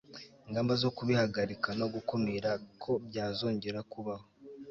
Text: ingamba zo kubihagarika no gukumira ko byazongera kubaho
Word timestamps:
ingamba 0.47 0.73
zo 0.81 0.89
kubihagarika 0.97 1.69
no 1.79 1.87
gukumira 1.93 2.51
ko 2.81 2.91
byazongera 3.07 3.79
kubaho 3.91 4.25